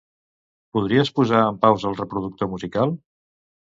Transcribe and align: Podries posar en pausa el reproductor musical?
Podries 0.77 1.13
posar 1.19 1.43
en 1.51 1.61
pausa 1.69 1.87
el 1.93 1.97
reproductor 2.03 2.55
musical? 2.59 3.01